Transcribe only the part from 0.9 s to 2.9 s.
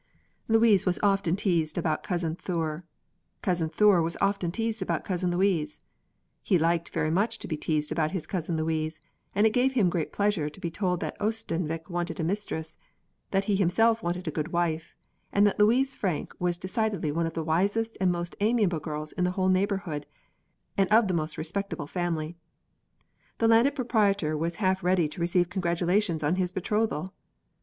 often teased about Cousin Thure;